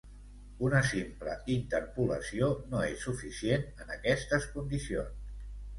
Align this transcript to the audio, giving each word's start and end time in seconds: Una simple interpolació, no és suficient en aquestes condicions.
Una 0.67 0.79
simple 0.91 1.35
interpolació, 1.57 2.49
no 2.73 2.83
és 2.89 3.07
suficient 3.09 3.69
en 3.87 3.97
aquestes 3.99 4.51
condicions. 4.57 5.35